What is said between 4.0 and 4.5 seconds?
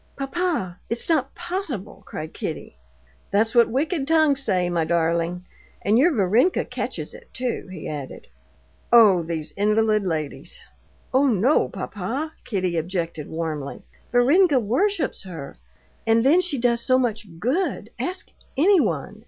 tongues